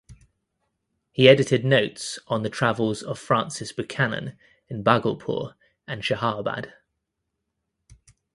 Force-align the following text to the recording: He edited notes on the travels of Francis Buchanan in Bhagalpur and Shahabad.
He 1.11 1.29
edited 1.29 1.63
notes 1.63 2.17
on 2.25 2.41
the 2.41 2.49
travels 2.49 3.03
of 3.03 3.19
Francis 3.19 3.71
Buchanan 3.71 4.35
in 4.67 4.83
Bhagalpur 4.83 5.53
and 5.87 6.01
Shahabad. 6.01 6.71